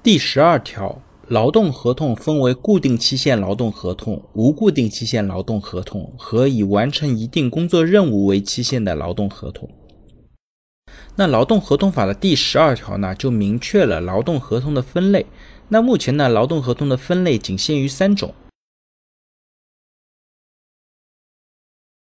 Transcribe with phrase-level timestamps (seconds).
[0.00, 9.68] 第十二条劳动合同分为固定期限劳动合同无固定期限劳动合同和以完成一定工作任务为期限的劳动合同。
[11.16, 15.26] 那劳动合同法的第十二条呢就明确了劳动合同的分类。
[15.68, 18.32] 那目前呢劳动合同的分类仅限于三种。